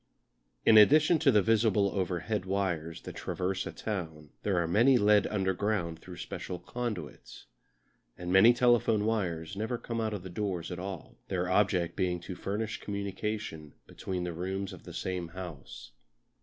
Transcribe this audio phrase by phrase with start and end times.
[0.65, 5.27] In addition to the visible overhead wires that traverse a town there are many led
[5.27, 7.45] underground through special conduits.
[8.17, 12.33] And many telephone wires never come out of doors at all, their object being to
[12.33, 15.91] furnish communication between the rooms of the same house.